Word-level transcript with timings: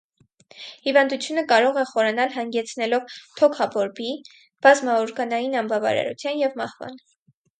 Հիվանդությունը 0.85 1.41
կարող 1.51 1.75
է 1.81 1.83
խորանալ, 1.89 2.31
հանգեցնելով 2.37 3.13
թոքաբորբի, 3.41 4.09
բազմաօրգանային 4.67 5.59
անբավարարության 5.61 6.41
և 6.45 6.61
մահվան։ 6.63 6.99